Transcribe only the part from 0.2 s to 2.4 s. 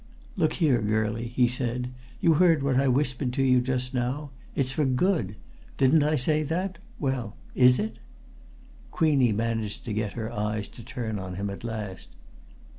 "Look here, girlie," he said. "You